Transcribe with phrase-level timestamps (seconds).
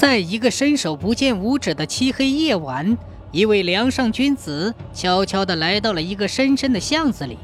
[0.00, 2.96] 在一个伸手不见五指的漆黑夜晚，
[3.32, 7.36] 一位梁上君子悄悄地来到了一个深深的巷子里。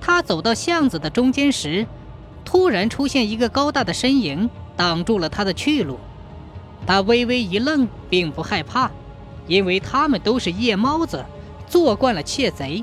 [0.00, 1.86] 他走到巷子的中间时，
[2.42, 5.98] 突然出现一个高大的身影，挡住了他的去路。
[6.86, 8.90] 他微微一愣，并不害怕，
[9.46, 11.22] 因为他们都是夜猫子，
[11.68, 12.82] 做惯了窃贼。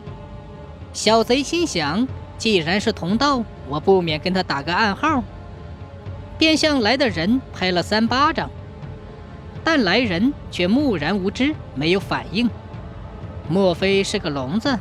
[0.93, 2.07] 小贼心想，
[2.38, 5.23] 既然是同道，我不免跟他打个暗号，
[6.38, 8.47] 便向来的人拍了三巴掌。
[9.69, 12.49] 但来人却木然无知，没有反应。
[13.49, 14.79] 莫非是个聋子？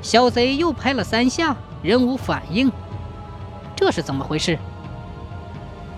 [0.00, 2.72] 小贼又拍了三下，仍无反应。
[3.76, 4.58] 这是怎么回事？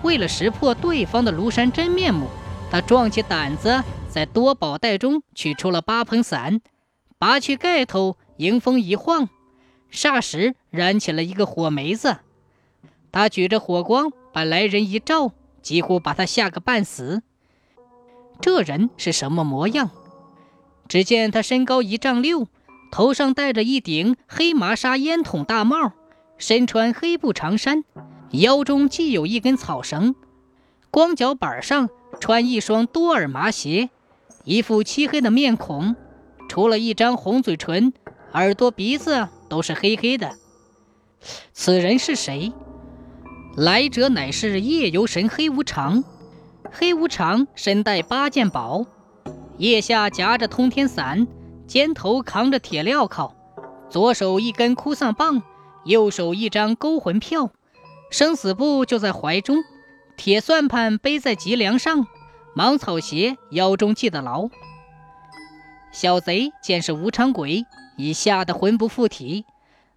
[0.03, 2.27] 为了识破对方的庐山真面目，
[2.69, 6.59] 他壮起胆子，在多宝袋中取出了八蓬伞，
[7.17, 9.29] 拔去盖头，迎风一晃，
[9.89, 12.17] 霎时燃起了一个火梅子。
[13.09, 15.31] 他举着火光，把来人一照，
[15.61, 17.23] 几乎把他吓个半死。
[18.41, 19.91] 这人是什么模样？
[20.87, 22.47] 只见他身高一丈六，
[22.91, 25.93] 头上戴着一顶黑麻纱烟筒大帽，
[26.37, 27.83] 身穿黑布长衫，
[28.31, 30.15] 腰中系有一根草绳，
[30.89, 33.89] 光脚板上穿一双多耳麻鞋，
[34.43, 35.95] 一副漆黑的面孔，
[36.49, 37.93] 除了一张红嘴唇，
[38.33, 40.35] 耳朵鼻子都是黑黑的。
[41.53, 42.51] 此人是谁？
[43.55, 46.03] 来者乃是夜游神黑无常。
[46.69, 48.85] 黑无常身带八件宝，
[49.57, 51.27] 腋下夹着通天伞，
[51.65, 53.33] 肩头扛着铁镣铐，
[53.89, 55.41] 左手一根哭丧棒，
[55.85, 57.49] 右手一张勾魂票，
[58.09, 59.57] 生死簿就在怀中，
[60.17, 62.05] 铁算盘背在脊梁上，
[62.53, 64.49] 芒草鞋腰中系得牢。
[65.91, 67.65] 小贼见是无常鬼，
[67.97, 69.45] 已吓得魂不附体。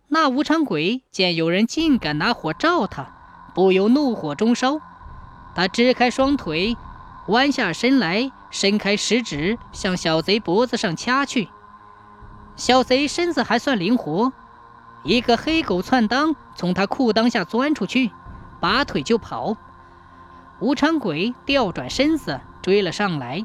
[0.09, 4.81] 那无常鬼见有人竟敢拿火照他，不由怒火中烧。
[5.55, 6.77] 他支开双腿，
[7.29, 11.49] 弯下身来，伸开食指向小贼脖子上掐去。
[12.57, 14.33] 小贼身子还算灵活，
[15.03, 18.11] 一个黑狗窜裆从他裤裆下钻出去，
[18.61, 19.57] 拔腿就跑。
[20.61, 23.45] 无常鬼调转身子追了上来，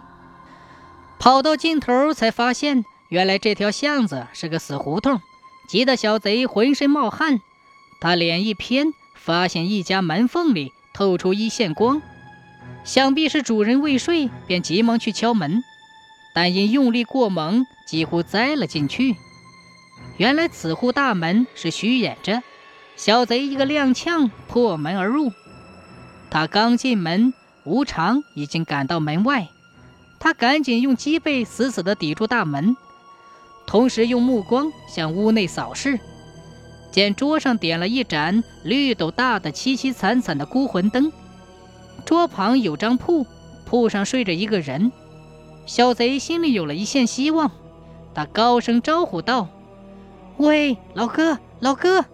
[1.17, 5.19] 跑到尽头才发现，原来这条巷子是个死胡同，
[5.67, 7.41] 急得小贼浑身冒汗。
[7.99, 10.71] 他脸一偏，发现一家门缝里。
[10.99, 12.01] 透出一线光，
[12.83, 15.63] 想必是主人未睡，便急忙去敲门，
[16.35, 19.15] 但因用力过猛，几乎栽了进去。
[20.17, 22.43] 原来此户大门是虚掩着，
[22.97, 25.31] 小贼一个踉跄破门而入。
[26.29, 27.33] 他刚进门，
[27.63, 29.47] 无常已经赶到门外，
[30.19, 32.75] 他赶紧用脊背死死地抵住大门，
[33.65, 35.97] 同时用目光向屋内扫视。
[36.91, 41.11] 见桌上点了一盏绿豆大的、凄凄惨惨的孤魂灯，
[42.05, 43.25] 桌旁有张铺，
[43.65, 44.91] 铺上睡着一个人。
[45.65, 47.51] 小贼心里有了一线希望，
[48.13, 49.47] 他高声招呼道
[50.37, 52.05] ：“喂，老哥，老哥！”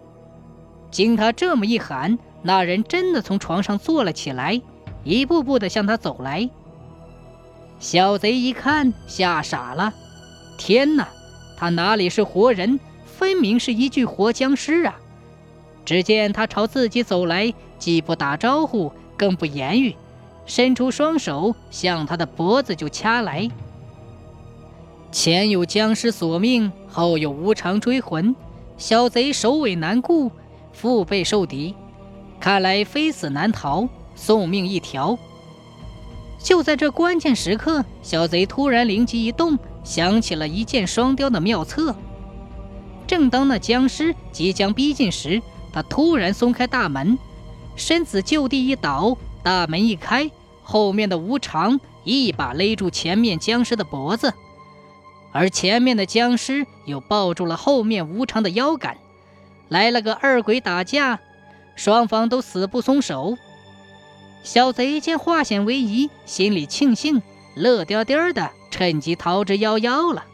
[0.92, 4.60] 经他这么一喊，那人真的从床上坐了起来，
[5.04, 6.50] 一步步的向他走来。
[7.78, 9.92] 小贼一看，吓傻了
[10.58, 11.08] ：“天哪，
[11.56, 12.78] 他哪里是活人？”
[13.16, 14.94] 分明是一具活僵尸啊！
[15.86, 19.96] 只见他朝自己走来，既不打招呼，更不言语，
[20.44, 23.48] 伸出双手向他的脖子就掐来。
[25.10, 28.36] 前有僵尸索命，后有无常追魂，
[28.76, 30.30] 小贼首尾难顾，
[30.74, 31.74] 腹背受敌，
[32.38, 35.18] 看来非死难逃，送命一条。
[36.38, 41.96] 就在这关键时刻，小贼突然灵机一动，想起了一箭双雕的妙策。
[43.06, 45.40] 正当那僵尸即将逼近时，
[45.72, 47.18] 他突然松开大门，
[47.76, 50.30] 身子就地一倒，大门一开，
[50.62, 54.34] 后面的无常一把勒住前面僵尸的脖子，
[55.32, 58.96] 而前面的僵尸又抱住了后面无常的腰杆，
[59.68, 61.20] 来了个二鬼打架，
[61.74, 63.36] 双方都死不松手。
[64.42, 67.20] 小贼见化险为夷，心里庆幸，
[67.54, 70.24] 乐颠颠的，趁机逃之夭夭了。